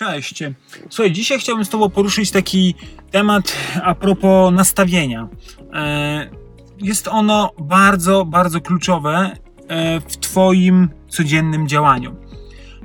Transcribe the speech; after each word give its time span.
Cześć. 0.00 0.42
Słuchaj, 0.90 1.12
dzisiaj 1.12 1.38
chciałbym 1.38 1.64
z 1.64 1.68
Tobą 1.68 1.90
poruszyć 1.90 2.30
taki 2.30 2.74
temat 3.10 3.56
a 3.82 3.94
propos 3.94 4.54
nastawienia. 4.54 5.28
E, 5.72 6.30
jest 6.78 7.08
ono 7.08 7.50
bardzo, 7.58 8.24
bardzo 8.24 8.60
kluczowe 8.60 9.30
e, 9.68 10.00
w 10.00 10.16
Twoim 10.16 10.88
codziennym 11.08 11.68
działaniu. 11.68 12.16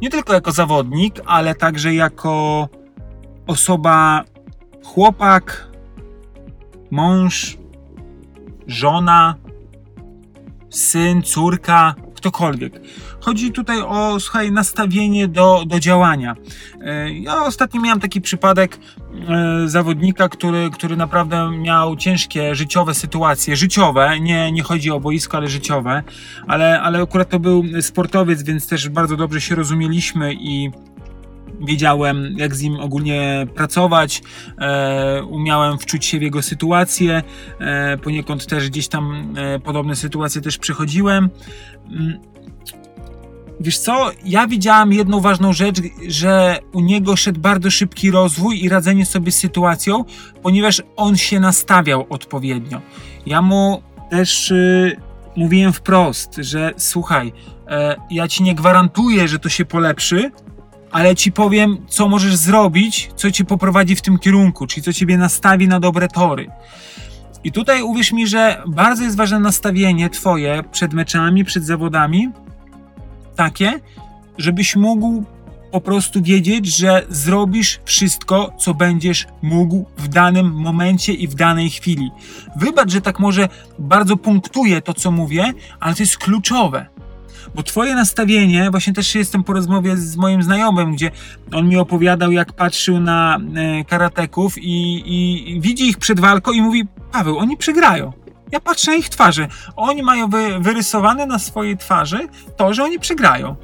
Nie 0.02 0.10
tylko 0.10 0.34
jako 0.34 0.52
zawodnik, 0.52 1.22
ale 1.26 1.56
także 1.56 1.94
jako 1.94 2.70
osoba, 3.48 4.24
chłopak, 4.84 5.68
mąż, 6.92 7.58
żona, 8.68 9.36
syn, 10.70 11.24
córka, 11.24 11.96
ktokolwiek. 12.26 12.82
Chodzi 13.20 13.52
tutaj 13.52 13.82
o, 13.82 14.20
słuchaj, 14.20 14.52
nastawienie 14.52 15.28
do, 15.28 15.64
do 15.68 15.80
działania. 15.80 16.36
E, 16.82 17.14
ja 17.14 17.44
ostatnio 17.44 17.82
miałem 17.82 18.00
taki 18.00 18.22
przypadek 18.22 18.78
e, 19.30 19.70
zawodnika, 19.70 20.30
który, 20.30 20.70
który 20.74 20.98
naprawdę 20.98 21.52
miał 21.52 21.96
ciężkie 21.96 22.56
życiowe 22.56 22.94
sytuacje, 22.94 23.56
życiowe, 23.56 24.20
nie, 24.20 24.52
nie 24.52 24.64
chodzi 24.64 24.92
o 24.92 25.00
boisko, 25.00 25.38
ale 25.38 25.48
życiowe, 25.48 26.04
ale, 26.48 26.82
ale 26.82 27.02
akurat 27.02 27.30
to 27.30 27.40
był 27.40 27.64
sportowiec, 27.82 28.44
więc 28.44 28.68
też 28.68 28.90
bardzo 28.90 29.18
dobrze 29.18 29.42
się 29.42 29.56
rozumieliśmy 29.56 30.34
i 30.34 30.72
wiedziałem, 31.62 32.36
jak 32.38 32.56
z 32.56 32.62
nim 32.62 32.80
ogólnie 32.80 33.48
pracować, 33.56 34.22
e, 34.58 35.24
umiałem 35.24 35.78
wczuć 35.78 36.06
się 36.06 36.20
w 36.20 36.22
jego 36.22 36.42
sytuację, 36.42 37.24
e, 37.60 37.98
poniekąd 37.98 38.46
też 38.46 38.70
gdzieś 38.70 38.88
tam 38.88 39.34
e, 39.38 39.60
podobne 39.60 39.96
sytuacje 39.96 40.42
też 40.42 40.58
przechodziłem. 40.58 41.30
Mm. 41.92 42.20
Wiesz 43.60 43.78
co, 43.78 44.12
ja 44.26 44.48
widziałem 44.48 44.94
jedną 44.94 45.20
ważną 45.22 45.54
rzecz, 45.54 45.78
że 46.08 46.60
u 46.74 46.82
niego 46.82 47.16
szedł 47.16 47.40
bardzo 47.40 47.72
szybki 47.72 48.12
rozwój 48.12 48.64
i 48.64 48.70
radzenie 48.70 49.06
sobie 49.06 49.32
z 49.32 49.38
sytuacją, 49.38 50.06
ponieważ 50.44 50.82
on 50.96 51.18
się 51.18 51.40
nastawiał 51.40 52.06
odpowiednio. 52.10 52.82
Ja 53.26 53.42
mu 53.42 53.82
też 54.10 54.52
y, 54.52 54.98
mówiłem 55.36 55.74
wprost, 55.74 56.36
że 56.38 56.74
słuchaj, 56.78 57.34
e, 57.68 57.96
ja 58.12 58.28
ci 58.28 58.44
nie 58.44 58.56
gwarantuję, 58.56 59.28
że 59.28 59.40
to 59.40 59.50
się 59.50 59.66
polepszy, 59.66 60.32
ale 60.96 61.16
ci 61.16 61.32
powiem, 61.32 61.78
co 61.88 62.08
możesz 62.08 62.36
zrobić, 62.36 63.10
co 63.16 63.32
cię 63.32 63.46
poprowadzi 63.46 63.96
w 63.96 64.02
tym 64.02 64.20
kierunku, 64.20 64.68
czyli 64.68 64.84
co 64.84 64.94
ciebie 64.94 65.18
nastawi 65.18 65.68
na 65.68 65.80
dobre 65.80 66.08
tory. 66.08 66.48
I 67.44 67.52
tutaj 67.52 67.82
uwierz 67.82 68.12
mi, 68.12 68.28
że 68.28 68.64
bardzo 68.68 69.04
jest 69.04 69.18
ważne 69.18 69.40
nastawienie 69.40 70.10
twoje 70.10 70.64
przed 70.72 70.94
meczami, 70.94 71.46
przed 71.46 71.66
zawodami, 71.66 72.30
takie, 73.36 73.80
żebyś 74.38 74.76
mógł 74.76 75.24
po 75.72 75.82
prostu 75.82 76.22
wiedzieć, 76.22 76.78
że 76.78 77.06
zrobisz 77.10 77.80
wszystko, 77.86 78.54
co 78.60 78.74
będziesz 78.74 79.28
mógł 79.42 79.86
w 79.98 80.08
danym 80.08 80.52
momencie 80.52 81.14
i 81.14 81.28
w 81.28 81.36
danej 81.36 81.70
chwili. 81.70 82.12
Wybacz, 82.56 82.92
że 82.92 83.02
tak 83.02 83.20
może 83.20 83.50
bardzo 83.80 84.18
punktuję 84.18 84.82
to, 84.82 84.94
co 84.94 85.12
mówię, 85.12 85.54
ale 85.80 85.96
to 85.96 86.04
jest 86.04 86.18
kluczowe. 86.18 86.96
Bo 87.56 87.64
twoje 87.64 87.96
nastawienie, 87.96 88.72
właśnie 88.72 88.94
też 88.94 89.16
jestem 89.16 89.44
po 89.44 89.54
rozmowie 89.54 89.98
z 89.98 90.18
moim 90.18 90.44
znajomym, 90.44 90.94
gdzie 90.94 91.12
on 91.54 91.70
mi 91.70 91.78
opowiadał, 91.78 92.32
jak 92.32 92.54
patrzył 92.54 93.00
na 93.00 93.38
e, 93.56 93.86
karateków 93.86 94.58
i, 94.58 95.04
i, 95.06 95.62
widzi 95.62 95.90
ich 95.90 95.98
przed 95.98 96.20
walką 96.20 96.52
i 96.52 96.62
mówi, 96.62 96.84
Paweł, 97.12 97.38
oni 97.38 97.58
przegrają. 97.58 98.12
Ja 98.52 98.60
patrzę 98.60 98.92
na 98.92 98.98
ich 98.98 99.10
twarze. 99.10 99.48
Oni 99.76 100.04
mają 100.04 100.30
wy, 100.30 100.60
wyrysowane 100.60 101.26
na 101.26 101.40
swojej 101.40 101.78
twarzy 101.78 102.28
to, 102.58 102.74
że 102.74 102.84
oni 102.84 103.00
przegrają. 103.00 103.56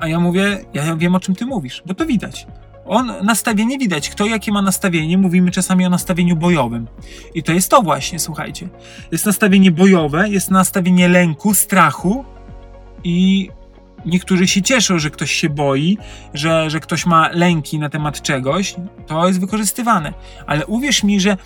A 0.00 0.08
ja 0.08 0.20
mówię, 0.20 0.64
ja 0.74 0.96
wiem 0.96 1.14
o 1.14 1.20
czym 1.20 1.34
ty 1.34 1.46
mówisz, 1.46 1.82
bo 1.86 1.94
to 1.94 2.06
widać. 2.06 2.46
On, 2.86 3.12
nastawienie 3.22 3.78
widać. 3.78 4.10
Kto 4.10 4.26
jakie 4.26 4.52
ma 4.52 4.62
nastawienie? 4.62 5.18
Mówimy 5.18 5.50
czasami 5.50 5.86
o 5.86 5.90
nastawieniu 5.90 6.36
bojowym. 6.36 6.86
I 7.34 7.42
to 7.42 7.52
jest 7.52 7.70
to 7.70 7.82
właśnie, 7.82 8.18
słuchajcie. 8.18 8.68
Jest 9.12 9.26
nastawienie 9.26 9.70
bojowe, 9.70 10.28
jest 10.28 10.50
nastawienie 10.50 11.08
lęku, 11.08 11.54
strachu, 11.54 12.24
i 13.04 13.50
niektórzy 14.06 14.48
się 14.48 14.62
cieszą, 14.62 14.98
że 14.98 15.10
ktoś 15.10 15.30
się 15.30 15.48
boi, 15.48 15.98
że, 16.34 16.70
że 16.70 16.80
ktoś 16.80 17.06
ma 17.06 17.28
lęki 17.32 17.78
na 17.78 17.88
temat 17.88 18.22
czegoś, 18.22 18.74
to 19.06 19.28
jest 19.28 19.40
wykorzystywane. 19.40 20.12
Ale 20.46 20.66
uwierz 20.66 21.04
mi, 21.04 21.20
że 21.20 21.36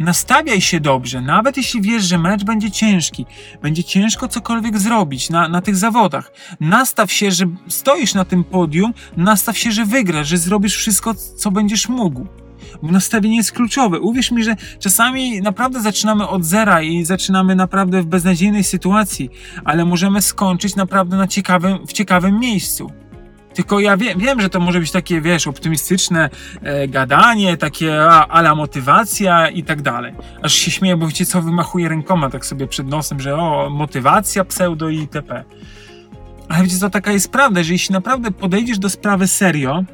nastawiaj 0.00 0.60
się 0.60 0.80
dobrze, 0.80 1.20
nawet 1.20 1.56
jeśli 1.56 1.80
wiesz, 1.80 2.04
że 2.04 2.18
mecz 2.18 2.44
będzie 2.44 2.70
ciężki, 2.70 3.26
będzie 3.62 3.84
ciężko 3.84 4.28
cokolwiek 4.28 4.78
zrobić 4.78 5.30
na, 5.30 5.48
na 5.48 5.60
tych 5.60 5.76
zawodach. 5.76 6.32
Nastaw 6.60 7.12
się, 7.12 7.30
że 7.30 7.46
stoisz 7.68 8.14
na 8.14 8.24
tym 8.24 8.44
podium, 8.44 8.94
nastaw 9.16 9.58
się, 9.58 9.72
że 9.72 9.84
wygrasz, 9.84 10.28
że 10.28 10.38
zrobisz 10.38 10.76
wszystko, 10.76 11.14
co 11.14 11.50
będziesz 11.50 11.88
mógł 11.88 12.26
bo 12.82 12.92
nastawienie 12.92 13.36
jest 13.36 13.52
kluczowe. 13.52 14.00
Uwierz 14.00 14.30
mi, 14.30 14.44
że 14.44 14.56
czasami 14.78 15.40
naprawdę 15.40 15.80
zaczynamy 15.80 16.28
od 16.28 16.44
zera 16.44 16.82
i 16.82 17.04
zaczynamy 17.04 17.54
naprawdę 17.54 18.02
w 18.02 18.06
beznadziejnej 18.06 18.64
sytuacji, 18.64 19.30
ale 19.64 19.84
możemy 19.84 20.22
skończyć 20.22 20.76
naprawdę 20.76 21.16
na 21.16 21.26
ciekawym, 21.26 21.86
w 21.86 21.92
ciekawym 21.92 22.40
miejscu. 22.40 22.90
Tylko 23.54 23.80
ja 23.80 23.96
wiem, 23.96 24.18
wiem, 24.18 24.40
że 24.40 24.50
to 24.50 24.60
może 24.60 24.80
być 24.80 24.90
takie, 24.90 25.20
wiesz, 25.20 25.46
optymistyczne 25.46 26.30
e, 26.62 26.88
gadanie, 26.88 27.56
takie 27.56 28.02
a, 28.04 28.26
ala 28.26 28.54
motywacja 28.54 29.48
i 29.48 29.62
tak 29.62 29.82
dalej. 29.82 30.14
Aż 30.42 30.54
się 30.54 30.70
śmieję, 30.70 30.96
bo 30.96 31.06
wiecie 31.06 31.26
co, 31.26 31.42
wymachuję 31.42 31.88
rękoma 31.88 32.30
tak 32.30 32.46
sobie 32.46 32.66
przed 32.66 32.86
nosem, 32.86 33.20
że 33.20 33.36
o, 33.36 33.70
motywacja, 33.70 34.44
pseudo 34.44 34.88
i 34.88 34.98
itp. 34.98 35.44
Ale 36.48 36.62
wiecie 36.62 36.78
co, 36.78 36.90
taka 36.90 37.12
jest 37.12 37.32
prawda, 37.32 37.62
że 37.62 37.72
jeśli 37.72 37.92
naprawdę 37.92 38.30
podejdziesz 38.30 38.78
do 38.78 38.88
sprawy 38.88 39.26
serio, 39.26 39.84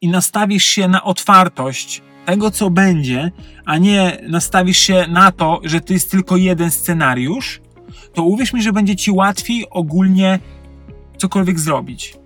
i 0.00 0.08
nastawisz 0.08 0.64
się 0.64 0.88
na 0.88 1.04
otwartość 1.04 2.02
tego, 2.26 2.50
co 2.50 2.70
będzie, 2.70 3.32
a 3.64 3.78
nie 3.78 4.18
nastawisz 4.28 4.78
się 4.78 5.06
na 5.08 5.32
to, 5.32 5.60
że 5.64 5.80
to 5.80 5.92
jest 5.92 6.10
tylko 6.10 6.36
jeden 6.36 6.70
scenariusz, 6.70 7.60
to 8.14 8.22
uwierz 8.22 8.52
mi, 8.52 8.62
że 8.62 8.72
będzie 8.72 8.96
ci 8.96 9.10
łatwiej 9.10 9.70
ogólnie 9.70 10.38
cokolwiek 11.16 11.60
zrobić. 11.60 12.16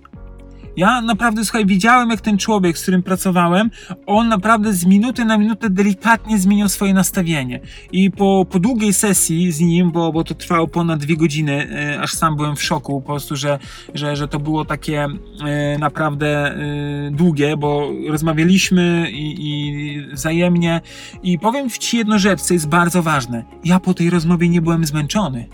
Ja 0.77 1.01
naprawdę, 1.01 1.45
słuchaj, 1.45 1.65
widziałem 1.65 2.09
jak 2.09 2.21
ten 2.21 2.37
człowiek, 2.37 2.77
z 2.77 2.81
którym 2.81 3.03
pracowałem, 3.03 3.69
on 4.05 4.27
naprawdę 4.27 4.73
z 4.73 4.85
minuty 4.85 5.25
na 5.25 5.37
minutę 5.37 5.69
delikatnie 5.69 6.39
zmieniał 6.39 6.69
swoje 6.69 6.93
nastawienie. 6.93 7.59
I 7.91 8.11
po, 8.11 8.45
po 8.49 8.59
długiej 8.59 8.93
sesji 8.93 9.51
z 9.51 9.59
nim, 9.59 9.91
bo, 9.91 10.11
bo 10.11 10.23
to 10.23 10.33
trwało 10.33 10.67
ponad 10.67 10.99
dwie 10.99 11.17
godziny, 11.17 11.67
e, 11.71 12.01
aż 12.01 12.13
sam 12.13 12.35
byłem 12.35 12.55
w 12.55 12.63
szoku 12.63 13.01
po 13.01 13.07
prostu, 13.07 13.35
że, 13.35 13.59
że, 13.93 14.15
że 14.15 14.27
to 14.27 14.39
było 14.39 14.65
takie 14.65 15.07
e, 15.45 15.77
naprawdę 15.77 16.27
e, 16.27 17.11
długie, 17.11 17.57
bo 17.57 17.91
rozmawialiśmy 18.07 19.11
i, 19.11 19.49
i 19.49 20.01
wzajemnie. 20.13 20.81
I 21.23 21.39
powiem 21.39 21.69
Ci 21.69 21.97
jedno 21.97 22.19
rzecz, 22.19 22.41
co 22.41 22.53
jest 22.53 22.67
bardzo 22.67 23.03
ważne. 23.03 23.43
Ja 23.65 23.79
po 23.79 23.93
tej 23.93 24.09
rozmowie 24.09 24.49
nie 24.49 24.61
byłem 24.61 24.85
zmęczony 24.85 25.47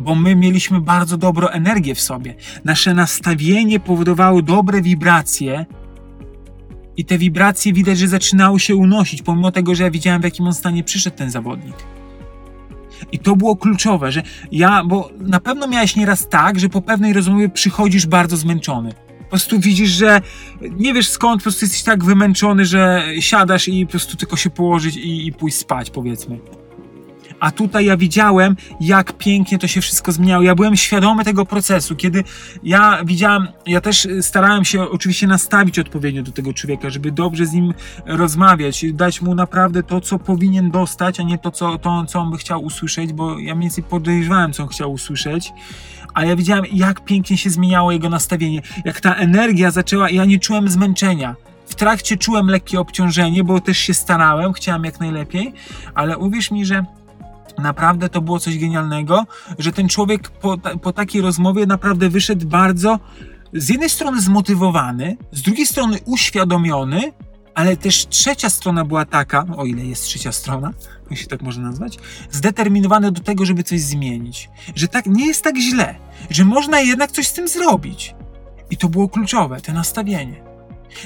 bo 0.00 0.14
my 0.14 0.36
mieliśmy 0.36 0.80
bardzo 0.80 1.16
dobrą 1.16 1.48
energię 1.48 1.94
w 1.94 2.00
sobie. 2.00 2.34
Nasze 2.64 2.94
nastawienie 2.94 3.80
powodowało 3.80 4.42
dobre 4.42 4.82
wibracje 4.82 5.66
i 6.96 7.04
te 7.04 7.18
wibracje 7.18 7.72
widać, 7.72 7.98
że 7.98 8.08
zaczynały 8.08 8.60
się 8.60 8.76
unosić, 8.76 9.22
pomimo 9.22 9.52
tego, 9.52 9.74
że 9.74 9.84
ja 9.84 9.90
widziałem, 9.90 10.20
w 10.20 10.24
jakim 10.24 10.46
on 10.46 10.54
stanie 10.54 10.84
przyszedł 10.84 11.16
ten 11.16 11.30
zawodnik. 11.30 11.76
I 13.12 13.18
to 13.18 13.36
było 13.36 13.56
kluczowe, 13.56 14.12
że 14.12 14.22
ja, 14.52 14.84
bo 14.84 15.10
na 15.20 15.40
pewno 15.40 15.68
miałeś 15.68 15.96
nieraz 15.96 16.28
tak, 16.28 16.60
że 16.60 16.68
po 16.68 16.82
pewnej 16.82 17.12
rozmowie 17.12 17.48
przychodzisz 17.48 18.06
bardzo 18.06 18.36
zmęczony. 18.36 18.92
Po 19.18 19.30
prostu 19.30 19.60
widzisz, 19.60 19.90
że 19.90 20.20
nie 20.60 20.94
wiesz 20.94 21.08
skąd, 21.08 21.40
po 21.40 21.42
prostu 21.42 21.64
jesteś 21.64 21.82
tak 21.82 22.04
wymęczony, 22.04 22.64
że 22.64 23.04
siadasz 23.20 23.68
i 23.68 23.86
po 23.86 23.90
prostu 23.90 24.16
tylko 24.16 24.36
się 24.36 24.50
położyć 24.50 24.96
i, 24.96 25.26
i 25.26 25.32
pójść 25.32 25.56
spać, 25.56 25.90
powiedzmy. 25.90 26.38
A 27.40 27.50
tutaj 27.50 27.84
ja 27.84 27.96
widziałem, 27.96 28.56
jak 28.80 29.12
pięknie 29.12 29.58
to 29.58 29.66
się 29.66 29.80
wszystko 29.80 30.12
zmieniało. 30.12 30.42
Ja 30.42 30.54
byłem 30.54 30.76
świadomy 30.76 31.24
tego 31.24 31.46
procesu, 31.46 31.96
kiedy 31.96 32.24
ja 32.62 33.04
widziałem, 33.04 33.48
ja 33.66 33.80
też 33.80 34.08
starałem 34.20 34.64
się 34.64 34.82
oczywiście 34.82 35.26
nastawić 35.26 35.78
odpowiednio 35.78 36.22
do 36.22 36.32
tego 36.32 36.54
człowieka, 36.54 36.90
żeby 36.90 37.12
dobrze 37.12 37.46
z 37.46 37.52
nim 37.52 37.74
rozmawiać, 38.06 38.84
dać 38.92 39.22
mu 39.22 39.34
naprawdę 39.34 39.82
to, 39.82 40.00
co 40.00 40.18
powinien 40.18 40.70
dostać, 40.70 41.20
a 41.20 41.22
nie 41.22 41.38
to, 41.38 41.50
co, 41.50 41.78
to, 41.78 42.04
co 42.04 42.20
on 42.20 42.30
by 42.30 42.38
chciał 42.38 42.62
usłyszeć, 42.64 43.12
bo 43.12 43.38
ja 43.38 43.54
mniej 43.54 43.68
więcej 43.68 43.84
podejrzewałem, 43.84 44.52
co 44.52 44.62
on 44.62 44.68
chciał 44.68 44.92
usłyszeć. 44.92 45.52
Ale 46.14 46.28
ja 46.28 46.36
widziałem, 46.36 46.64
jak 46.72 47.04
pięknie 47.04 47.38
się 47.38 47.50
zmieniało 47.50 47.92
jego 47.92 48.10
nastawienie, 48.10 48.62
jak 48.84 49.00
ta 49.00 49.14
energia 49.14 49.70
zaczęła, 49.70 50.10
ja 50.10 50.24
nie 50.24 50.38
czułem 50.38 50.68
zmęczenia. 50.68 51.36
W 51.66 51.74
trakcie 51.74 52.16
czułem 52.16 52.46
lekkie 52.46 52.80
obciążenie, 52.80 53.44
bo 53.44 53.60
też 53.60 53.78
się 53.78 53.94
starałem, 53.94 54.52
chciałem 54.52 54.84
jak 54.84 55.00
najlepiej, 55.00 55.52
ale 55.94 56.18
uwierz 56.18 56.50
mi, 56.50 56.66
że 56.66 56.84
Naprawdę 57.58 58.08
to 58.08 58.20
było 58.20 58.40
coś 58.40 58.58
genialnego, 58.58 59.26
że 59.58 59.72
ten 59.72 59.88
człowiek 59.88 60.30
po, 60.30 60.58
po 60.58 60.92
takiej 60.92 61.22
rozmowie 61.22 61.66
naprawdę 61.66 62.08
wyszedł 62.08 62.46
bardzo 62.46 62.98
z 63.52 63.68
jednej 63.68 63.90
strony 63.90 64.20
zmotywowany, 64.20 65.16
z 65.32 65.42
drugiej 65.42 65.66
strony 65.66 65.98
uświadomiony, 66.04 67.12
ale 67.54 67.76
też 67.76 68.06
trzecia 68.06 68.50
strona 68.50 68.84
była 68.84 69.04
taka, 69.04 69.46
o 69.56 69.66
ile 69.66 69.84
jest 69.84 70.04
trzecia 70.04 70.32
strona, 70.32 70.70
jeśli 71.10 71.26
tak 71.26 71.42
można 71.42 71.62
nazwać, 71.62 71.98
zdeterminowany 72.30 73.12
do 73.12 73.20
tego, 73.20 73.44
żeby 73.44 73.62
coś 73.62 73.80
zmienić. 73.80 74.50
Że 74.74 74.88
tak 74.88 75.06
nie 75.06 75.26
jest 75.26 75.44
tak 75.44 75.56
źle, 75.58 75.94
że 76.30 76.44
można 76.44 76.80
jednak 76.80 77.12
coś 77.12 77.28
z 77.28 77.32
tym 77.32 77.48
zrobić. 77.48 78.14
I 78.70 78.76
to 78.76 78.88
było 78.88 79.08
kluczowe, 79.08 79.60
to 79.60 79.72
nastawienie. 79.72 80.42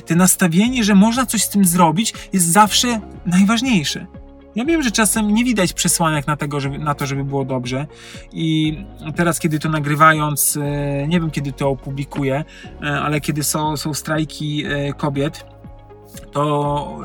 Te 0.07 0.15
nastawienie, 0.15 0.85
że 0.85 0.95
można 0.95 1.27
coś 1.27 1.43
z 1.43 1.49
tym 1.49 1.65
zrobić, 1.65 2.15
jest 2.33 2.47
zawsze 2.47 3.01
najważniejsze. 3.27 4.07
Ja 4.55 4.65
wiem, 4.65 4.83
że 4.83 4.91
czasem 4.91 5.35
nie 5.35 5.45
widać 5.45 5.73
przesłanek 5.73 6.27
na, 6.27 6.37
tego, 6.37 6.61
żeby, 6.61 6.79
na 6.79 6.95
to, 6.95 7.07
żeby 7.07 7.25
było 7.25 7.45
dobrze. 7.45 7.87
I 8.33 8.79
teraz, 9.17 9.39
kiedy 9.39 9.59
to 9.59 9.69
nagrywając, 9.69 10.57
e, 10.57 11.09
nie 11.09 11.21
wiem 11.21 11.31
kiedy 11.31 11.53
to 11.53 11.69
opublikuję, 11.69 12.45
e, 12.83 13.01
ale 13.01 13.21
kiedy 13.21 13.43
są, 13.43 13.77
są 13.77 13.95
strajki 13.95 14.65
e, 14.67 14.93
kobiet, 14.93 15.47
to 16.33 16.99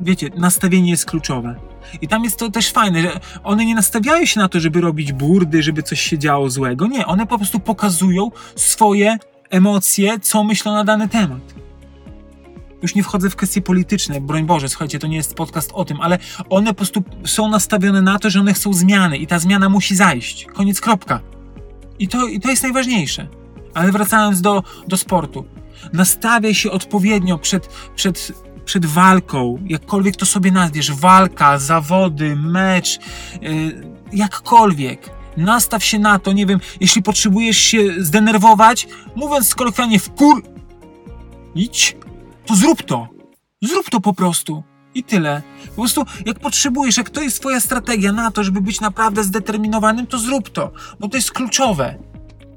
wiecie, 0.00 0.30
nastawienie 0.36 0.90
jest 0.90 1.06
kluczowe. 1.06 1.54
I 2.00 2.08
tam 2.08 2.24
jest 2.24 2.38
to 2.38 2.50
też 2.50 2.70
fajne, 2.70 3.02
że 3.02 3.20
one 3.44 3.64
nie 3.64 3.74
nastawiają 3.74 4.26
się 4.26 4.40
na 4.40 4.48
to, 4.48 4.60
żeby 4.60 4.80
robić 4.80 5.12
burdy, 5.12 5.62
żeby 5.62 5.82
coś 5.82 6.00
się 6.00 6.18
działo 6.18 6.50
złego. 6.50 6.86
Nie, 6.86 7.06
one 7.06 7.26
po 7.26 7.38
prostu 7.38 7.60
pokazują 7.60 8.30
swoje 8.56 9.18
emocje, 9.50 10.20
co 10.20 10.44
myślą 10.44 10.72
na 10.72 10.84
dany 10.84 11.08
temat. 11.08 11.65
Już 12.86 12.94
nie 12.94 13.02
wchodzę 13.02 13.30
w 13.30 13.36
kwestie 13.36 13.62
polityczne, 13.62 14.20
broń 14.20 14.46
Boże, 14.46 14.68
słuchajcie, 14.68 14.98
to 14.98 15.06
nie 15.06 15.16
jest 15.16 15.34
podcast 15.34 15.70
o 15.74 15.84
tym, 15.84 16.00
ale 16.00 16.18
one 16.50 16.70
po 16.70 16.74
prostu 16.74 17.02
są 17.24 17.48
nastawione 17.48 18.02
na 18.02 18.18
to, 18.18 18.30
że 18.30 18.40
one 18.40 18.54
chcą 18.54 18.72
zmiany 18.72 19.18
i 19.18 19.26
ta 19.26 19.38
zmiana 19.38 19.68
musi 19.68 19.96
zajść. 19.96 20.46
Koniec, 20.54 20.80
kropka. 20.80 21.20
I 21.98 22.08
to, 22.08 22.26
i 22.26 22.40
to 22.40 22.50
jest 22.50 22.62
najważniejsze. 22.62 23.28
Ale 23.74 23.92
wracając 23.92 24.40
do, 24.40 24.62
do 24.88 24.96
sportu. 24.96 25.44
Nastawiaj 25.92 26.54
się 26.54 26.70
odpowiednio 26.70 27.38
przed, 27.38 27.68
przed, 27.96 28.32
przed 28.64 28.86
walką, 28.86 29.58
jakkolwiek 29.66 30.16
to 30.16 30.26
sobie 30.26 30.52
nazwiesz, 30.52 30.92
walka, 30.92 31.58
zawody, 31.58 32.36
mecz, 32.36 32.98
yy, 33.42 33.80
jakkolwiek. 34.12 35.10
Nastaw 35.36 35.84
się 35.84 35.98
na 35.98 36.18
to, 36.18 36.32
nie 36.32 36.46
wiem, 36.46 36.60
jeśli 36.80 37.02
potrzebujesz 37.02 37.58
się 37.58 37.78
zdenerwować, 37.98 38.88
mówiąc 39.16 39.54
kolokwialnie 39.54 39.98
w 39.98 40.10
kur... 40.10 40.42
Idź, 41.54 41.96
to 42.46 42.54
zrób 42.54 42.82
to. 42.82 43.08
Zrób 43.62 43.90
to 43.90 44.00
po 44.00 44.14
prostu. 44.14 44.62
I 44.94 45.04
tyle. 45.04 45.42
Po 45.68 45.74
prostu, 45.74 46.04
jak 46.26 46.38
potrzebujesz, 46.38 46.96
jak 46.96 47.10
to 47.10 47.22
jest 47.22 47.40
Twoja 47.40 47.60
strategia 47.60 48.12
na 48.12 48.30
to, 48.30 48.44
żeby 48.44 48.60
być 48.60 48.80
naprawdę 48.80 49.24
zdeterminowanym, 49.24 50.06
to 50.06 50.18
zrób 50.18 50.50
to, 50.50 50.72
bo 51.00 51.08
to 51.08 51.16
jest 51.16 51.30
kluczowe. 51.30 51.98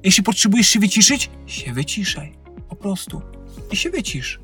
Jeśli 0.03 0.23
potrzebujesz 0.23 0.67
się 0.67 0.79
wyciszyć, 0.79 1.29
się 1.45 1.73
wyciszaj. 1.73 2.33
Po 2.69 2.75
prostu. 2.75 3.21
I 3.71 3.75
się 3.75 3.89
wycisz. 3.89 4.39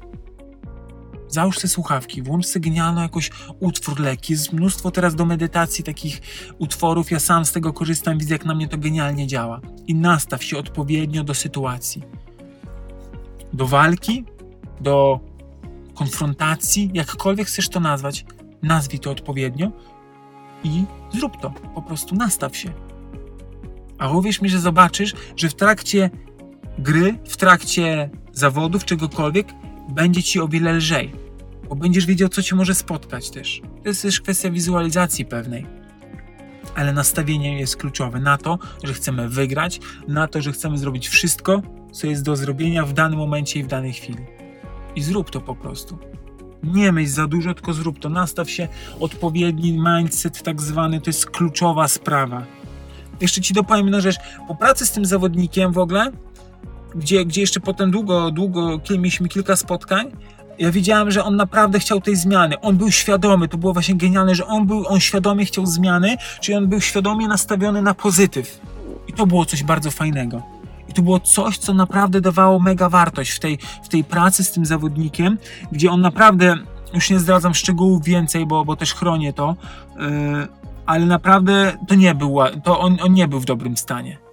Załóż 1.27 1.59
te 1.59 1.67
słuchawki, 1.67 2.21
włącz 2.21 2.45
sobie 2.45 2.69
genialno 2.69 3.01
jakoś 3.01 3.31
utwór 3.59 3.99
lekki. 3.99 4.33
Jest 4.33 4.53
mnóstwo 4.53 4.91
teraz 4.91 5.15
do 5.15 5.25
medytacji 5.25 5.83
takich 5.83 6.21
utworów. 6.59 7.11
Ja 7.11 7.19
sam 7.19 7.45
z 7.45 7.51
tego 7.51 7.73
korzystam, 7.73 8.17
widzę 8.17 8.35
jak 8.35 8.45
na 8.45 8.55
mnie 8.55 8.67
to 8.67 8.77
genialnie 8.77 9.27
działa. 9.27 9.61
I 9.87 9.95
nastaw 9.95 10.43
się 10.43 10.57
odpowiednio 10.57 11.23
do 11.23 11.33
sytuacji. 11.33 12.03
Do 13.53 13.67
walki, 13.67 14.25
do 14.81 15.19
konfrontacji, 15.95 16.91
jakkolwiek 16.93 17.47
chcesz 17.47 17.69
to 17.69 17.79
nazwać, 17.79 18.25
nazwij 18.61 18.99
to 18.99 19.11
odpowiednio 19.11 19.71
i 20.63 20.83
zrób 21.13 21.41
to. 21.41 21.49
Po 21.75 21.81
prostu 21.81 22.15
nastaw 22.15 22.57
się. 22.57 22.73
A 23.97 24.09
uwierz 24.09 24.41
mi, 24.41 24.49
że 24.49 24.59
zobaczysz, 24.59 25.13
że 25.35 25.49
w 25.49 25.55
trakcie 25.55 26.09
gry, 26.79 27.17
w 27.27 27.37
trakcie 27.37 28.09
zawodów, 28.33 28.85
czegokolwiek, 28.85 29.47
będzie 29.89 30.23
ci 30.23 30.39
o 30.39 30.47
wiele 30.47 30.73
lżej, 30.73 31.11
bo 31.69 31.75
będziesz 31.75 32.05
wiedział, 32.05 32.29
co 32.29 32.43
cię 32.43 32.55
może 32.55 32.75
spotkać 32.75 33.29
też. 33.29 33.61
To 33.83 33.89
jest 33.89 34.01
też 34.01 34.21
kwestia 34.21 34.49
wizualizacji 34.51 35.25
pewnej. 35.25 35.65
Ale 36.75 36.93
nastawienie 36.93 37.59
jest 37.59 37.77
kluczowe 37.77 38.19
na 38.19 38.37
to, 38.37 38.59
że 38.83 38.93
chcemy 38.93 39.29
wygrać, 39.29 39.79
na 40.07 40.27
to, 40.27 40.41
że 40.41 40.51
chcemy 40.51 40.77
zrobić 40.77 41.07
wszystko, 41.07 41.61
co 41.91 42.07
jest 42.07 42.23
do 42.23 42.35
zrobienia 42.35 42.85
w 42.85 42.93
danym 42.93 43.19
momencie 43.19 43.59
i 43.59 43.63
w 43.63 43.67
danej 43.67 43.93
chwili. 43.93 44.34
I 44.95 45.01
zrób 45.01 45.29
to 45.29 45.41
po 45.41 45.55
prostu. 45.55 45.97
Nie 46.63 46.91
myśl 46.91 47.11
za 47.11 47.27
dużo, 47.27 47.53
tylko 47.53 47.73
zrób 47.73 47.99
to. 47.99 48.09
Nastaw 48.09 48.49
się 48.49 48.67
odpowiedni 48.99 49.79
mindset, 49.87 50.43
tak 50.43 50.61
zwany, 50.61 51.01
to 51.01 51.09
jest 51.09 51.25
kluczowa 51.25 51.87
sprawa. 51.87 52.45
Jeszcze 53.21 53.41
ci 53.41 53.53
dopowiem 53.53 53.85
jedną 53.85 54.01
rzecz. 54.01 54.15
Po 54.47 54.55
pracy 54.55 54.85
z 54.85 54.91
tym 54.91 55.05
zawodnikiem 55.05 55.71
w 55.71 55.77
ogóle, 55.77 56.11
gdzie, 56.95 57.25
gdzie 57.25 57.41
jeszcze 57.41 57.59
potem 57.59 57.91
długo, 57.91 58.31
długo 58.31 58.81
mieliśmy 58.89 59.29
kilka 59.29 59.55
spotkań, 59.55 60.11
ja 60.59 60.71
widziałem, 60.71 61.11
że 61.11 61.23
on 61.23 61.35
naprawdę 61.35 61.79
chciał 61.79 62.01
tej 62.01 62.15
zmiany. 62.15 62.59
On 62.59 62.77
był 62.77 62.91
świadomy, 62.91 63.47
to 63.47 63.57
było 63.57 63.73
właśnie 63.73 63.95
genialne, 63.95 64.35
że 64.35 64.45
on 64.47 64.67
był, 64.67 64.87
on 64.87 64.99
świadomie 64.99 65.45
chciał 65.45 65.65
zmiany, 65.65 66.17
czyli 66.41 66.57
on 66.57 66.67
był 66.67 66.81
świadomie 66.81 67.27
nastawiony 67.27 67.81
na 67.81 67.93
pozytyw. 67.93 68.61
I 69.07 69.13
to 69.13 69.27
było 69.27 69.45
coś 69.45 69.63
bardzo 69.63 69.91
fajnego. 69.91 70.54
To 70.95 71.01
było 71.01 71.19
coś, 71.19 71.57
co 71.57 71.73
naprawdę 71.73 72.21
dawało 72.21 72.59
mega 72.59 72.89
wartość 72.89 73.31
w 73.31 73.39
tej, 73.39 73.57
w 73.83 73.87
tej 73.87 74.03
pracy 74.03 74.43
z 74.43 74.51
tym 74.51 74.65
zawodnikiem, 74.65 75.37
gdzie 75.71 75.91
on 75.91 76.01
naprawdę, 76.01 76.55
już 76.93 77.09
nie 77.09 77.19
zdradzam 77.19 77.53
szczegółów 77.53 78.03
więcej, 78.03 78.45
bo, 78.45 78.65
bo 78.65 78.75
też 78.75 78.93
chronię 78.93 79.33
to, 79.33 79.55
yy, 79.97 80.05
ale 80.85 81.05
naprawdę 81.05 81.77
to 81.87 81.95
nie 81.95 82.15
był, 82.15 82.37
to 82.63 82.79
on, 82.79 82.97
on 83.01 83.13
nie 83.13 83.27
był 83.27 83.39
w 83.39 83.45
dobrym 83.45 83.77
stanie 83.77 84.24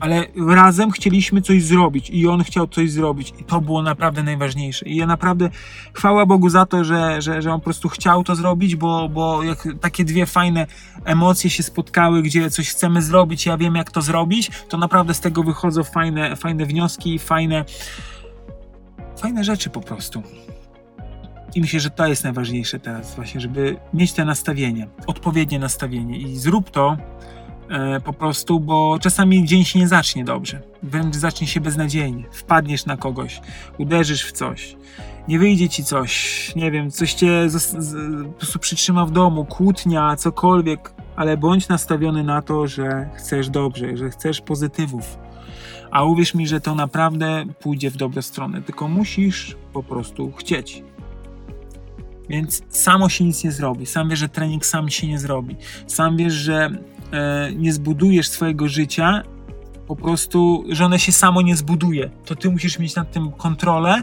ale 0.00 0.26
razem 0.48 0.90
chcieliśmy 0.90 1.42
coś 1.42 1.62
zrobić 1.62 2.10
i 2.10 2.28
on 2.28 2.44
chciał 2.44 2.66
coś 2.66 2.90
zrobić 2.90 3.34
i 3.40 3.44
to 3.44 3.60
było 3.60 3.82
naprawdę 3.82 4.22
najważniejsze. 4.22 4.86
I 4.86 4.96
ja 4.96 5.06
naprawdę 5.06 5.50
chwała 5.92 6.26
Bogu 6.26 6.48
za 6.48 6.66
to, 6.66 6.84
że, 6.84 7.22
że, 7.22 7.42
że 7.42 7.52
on 7.52 7.60
po 7.60 7.64
prostu 7.64 7.88
chciał 7.88 8.24
to 8.24 8.34
zrobić, 8.34 8.76
bo, 8.76 9.08
bo 9.08 9.42
jak 9.42 9.68
takie 9.80 10.04
dwie 10.04 10.26
fajne 10.26 10.66
emocje 11.04 11.50
się 11.50 11.62
spotkały, 11.62 12.22
gdzie 12.22 12.50
coś 12.50 12.70
chcemy 12.70 13.02
zrobić, 13.02 13.46
ja 13.46 13.56
wiem 13.56 13.74
jak 13.74 13.90
to 13.90 14.02
zrobić, 14.02 14.50
to 14.68 14.78
naprawdę 14.78 15.14
z 15.14 15.20
tego 15.20 15.42
wychodzą 15.42 15.84
fajne, 15.84 16.36
fajne 16.36 16.66
wnioski, 16.66 17.18
fajne, 17.18 17.64
fajne 19.18 19.44
rzeczy 19.44 19.70
po 19.70 19.80
prostu. 19.80 20.22
I 21.54 21.60
myślę, 21.60 21.80
że 21.80 21.90
to 21.90 22.06
jest 22.06 22.24
najważniejsze 22.24 22.80
teraz, 22.80 23.14
właśnie, 23.14 23.40
żeby 23.40 23.76
mieć 23.94 24.12
te 24.12 24.24
nastawienie, 24.24 24.88
odpowiednie 25.06 25.58
nastawienie 25.58 26.18
i 26.18 26.36
zrób 26.36 26.70
to, 26.70 26.96
po 28.04 28.12
prostu, 28.12 28.60
bo 28.60 28.98
czasami 29.00 29.44
dzień 29.44 29.64
się 29.64 29.78
nie 29.78 29.88
zacznie 29.88 30.24
dobrze. 30.24 30.62
Wręcz 30.82 31.16
zacznie 31.16 31.46
się 31.46 31.60
beznadziejnie. 31.60 32.24
Wpadniesz 32.32 32.86
na 32.86 32.96
kogoś, 32.96 33.40
uderzysz 33.78 34.24
w 34.26 34.32
coś, 34.32 34.76
nie 35.28 35.38
wyjdzie 35.38 35.68
ci 35.68 35.84
coś, 35.84 36.52
nie 36.56 36.70
wiem, 36.70 36.90
coś 36.90 37.14
cię 37.14 37.48
po 38.32 38.38
prostu 38.38 38.58
przytrzyma 38.58 39.06
w 39.06 39.10
domu, 39.10 39.44
kłótnia, 39.44 40.16
cokolwiek, 40.16 40.92
ale 41.16 41.36
bądź 41.36 41.68
nastawiony 41.68 42.24
na 42.24 42.42
to, 42.42 42.66
że 42.66 43.10
chcesz 43.16 43.48
dobrze, 43.48 43.96
że 43.96 44.10
chcesz 44.10 44.40
pozytywów. 44.40 45.18
A 45.90 46.04
uwierz 46.04 46.34
mi, 46.34 46.46
że 46.46 46.60
to 46.60 46.74
naprawdę 46.74 47.44
pójdzie 47.60 47.90
w 47.90 47.96
dobrą 47.96 48.22
stronę, 48.22 48.62
tylko 48.62 48.88
musisz 48.88 49.56
po 49.72 49.82
prostu 49.82 50.32
chcieć. 50.32 50.82
Więc 52.28 52.62
samo 52.68 53.08
się 53.08 53.24
nic 53.24 53.44
nie 53.44 53.52
zrobi. 53.52 53.86
Sam 53.86 54.08
wiesz, 54.08 54.18
że 54.18 54.28
trening 54.28 54.66
sam 54.66 54.88
się 54.88 55.06
nie 55.06 55.18
zrobi. 55.18 55.56
Sam 55.86 56.16
wiesz, 56.16 56.32
że 56.32 56.54
e, 56.64 56.78
nie 57.56 57.72
zbudujesz 57.72 58.28
swojego 58.28 58.68
życia, 58.68 59.22
po 59.86 59.96
prostu, 59.96 60.64
że 60.68 60.84
one 60.84 60.98
się 60.98 61.12
samo 61.12 61.42
nie 61.42 61.56
zbuduje. 61.56 62.10
To 62.24 62.34
ty 62.34 62.50
musisz 62.50 62.78
mieć 62.78 62.94
nad 62.94 63.12
tym 63.12 63.32
kontrolę. 63.32 64.02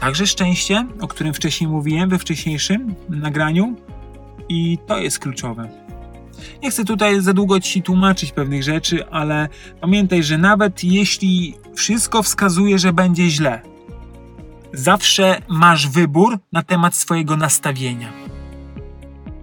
Także 0.00 0.26
szczęście, 0.26 0.86
o 1.00 1.08
którym 1.08 1.34
wcześniej 1.34 1.70
mówiłem 1.70 2.10
we 2.10 2.18
wcześniejszym 2.18 2.94
nagraniu, 3.08 3.76
i 4.50 4.78
to 4.86 4.98
jest 4.98 5.18
kluczowe. 5.18 5.68
Nie 6.62 6.70
chcę 6.70 6.84
tutaj 6.84 7.20
za 7.20 7.32
długo 7.32 7.60
ci 7.60 7.82
tłumaczyć 7.82 8.32
pewnych 8.32 8.62
rzeczy, 8.62 9.06
ale 9.10 9.48
pamiętaj, 9.80 10.22
że 10.22 10.38
nawet 10.38 10.84
jeśli 10.84 11.54
wszystko 11.74 12.22
wskazuje, 12.22 12.78
że 12.78 12.92
będzie 12.92 13.30
źle, 13.30 13.60
zawsze 14.72 15.42
masz 15.48 15.88
wybór 15.88 16.38
na 16.52 16.62
temat 16.62 16.94
swojego 16.94 17.36
nastawienia 17.36 18.19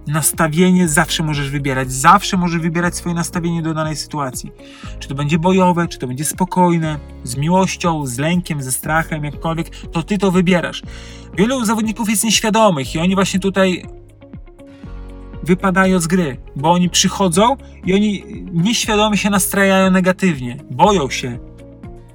nastawienie 0.08 0.88
zawsze 0.88 1.24
możesz 1.24 1.50
wybierać. 1.50 1.92
Zawsze 1.92 2.38
możesz 2.38 2.62
wybierać 2.62 2.96
swoje 2.96 3.16
nastawienie 3.16 3.62
do 3.62 3.74
danej 3.74 3.96
sytuacji. 3.96 4.52
Czy 5.00 5.08
to 5.08 5.16
będzie 5.16 5.40
bojowe, 5.40 5.88
czy 5.88 6.00
to 6.00 6.08
będzie 6.08 6.26
spokojne, 6.26 7.00
z 7.24 7.38
miłością, 7.38 8.06
z 8.06 8.18
lękiem, 8.18 8.62
ze 8.62 8.72
strachem, 8.72 9.24
jakkolwiek, 9.24 9.70
to 9.70 10.04
ty 10.04 10.18
to 10.18 10.32
wybierasz. 10.32 10.84
Wielu 11.38 11.66
zawodników 11.66 12.10
jest 12.10 12.24
nieświadomych 12.24 12.96
i 12.96 13.00
oni 13.00 13.16
właśnie 13.16 13.40
tutaj 13.40 13.86
wypadają 15.44 16.00
z 16.00 16.08
gry, 16.08 16.38
bo 16.56 16.72
oni 16.72 16.90
przychodzą 16.90 17.58
i 17.86 17.94
oni 17.94 18.24
nieświadomie 18.54 19.18
się 19.18 19.30
nastrajają 19.30 19.92
negatywnie, 19.92 20.58
boją 20.72 21.10
się, 21.10 21.40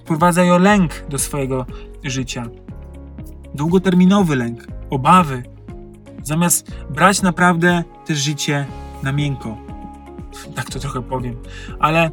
wprowadzają 0.01 0.59
lęk 0.59 1.05
do 1.09 1.19
swojego 1.19 1.67
życia. 2.05 2.47
Długoterminowy 3.55 4.37
lęk, 4.37 4.67
obawy, 4.91 5.43
Zamiast 6.23 6.71
brać 6.91 7.23
naprawdę 7.23 7.85
też 8.07 8.19
życie 8.19 8.67
na 9.03 9.13
miękko. 9.13 9.57
Tak 10.55 10.71
to 10.71 10.79
trochę 10.79 11.03
powiem. 11.03 11.37
Ale 11.79 12.11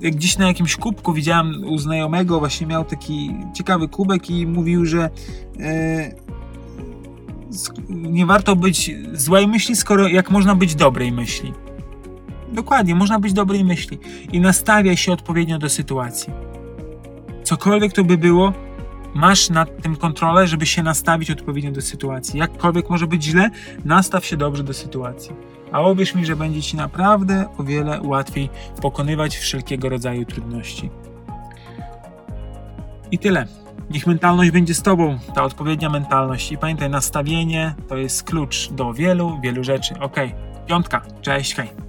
jak 0.00 0.14
gdzieś 0.14 0.38
na 0.38 0.46
jakimś 0.46 0.76
kubku 0.76 1.12
widziałem 1.12 1.64
u 1.64 1.78
znajomego, 1.78 2.38
właśnie 2.38 2.66
miał 2.66 2.84
taki 2.84 3.34
ciekawy 3.54 3.88
kubek 3.88 4.30
i 4.30 4.46
mówił, 4.46 4.86
że 4.86 5.10
e, 5.60 6.14
nie 7.88 8.26
warto 8.26 8.56
być 8.56 8.90
złej 9.12 9.48
myśli, 9.48 9.76
skoro 9.76 10.08
jak 10.08 10.30
można 10.30 10.54
być 10.54 10.74
dobrej 10.74 11.12
myśli. 11.12 11.52
Dokładnie, 12.52 12.94
można 12.94 13.18
być 13.18 13.32
dobrej 13.32 13.64
myśli 13.64 13.98
i 14.32 14.40
nastawiaj 14.40 14.96
się 14.96 15.12
odpowiednio 15.12 15.58
do 15.58 15.68
sytuacji. 15.68 16.32
cokolwiek 17.44 17.92
to 17.92 18.04
by 18.04 18.18
było, 18.18 18.52
masz 19.14 19.50
nad 19.50 19.82
tym 19.82 19.96
kontrolę, 19.96 20.46
żeby 20.46 20.66
się 20.66 20.82
nastawić 20.82 21.30
odpowiednio 21.30 21.72
do 21.72 21.82
sytuacji. 21.82 22.40
Jakkolwiek 22.40 22.90
może 22.90 23.06
być 23.06 23.24
źle, 23.24 23.50
nastaw 23.84 24.26
się 24.26 24.36
dobrze 24.36 24.64
do 24.64 24.72
sytuacji. 24.72 25.32
A 25.72 25.80
uwierz 25.80 26.14
mi, 26.14 26.26
że 26.26 26.36
będzie 26.36 26.62
ci 26.62 26.76
naprawdę 26.76 27.44
o 27.58 27.64
wiele 27.64 28.00
łatwiej 28.02 28.50
pokonywać 28.82 29.36
wszelkiego 29.36 29.88
rodzaju 29.88 30.24
trudności. 30.24 30.90
I 33.10 33.18
tyle. 33.18 33.46
Niech 33.90 34.06
mentalność 34.06 34.50
będzie 34.50 34.74
z 34.74 34.82
tobą, 34.82 35.18
ta 35.34 35.42
odpowiednia 35.42 35.90
mentalność. 35.90 36.52
I 36.52 36.58
pamiętaj, 36.58 36.90
nastawienie 36.90 37.74
to 37.88 37.96
jest 37.96 38.22
klucz 38.22 38.70
do 38.70 38.92
wielu, 38.92 39.40
wielu 39.42 39.64
rzeczy. 39.64 39.94
Ok, 40.00 40.16
piątka, 40.66 41.02
cześć, 41.22 41.54
hej. 41.54 41.81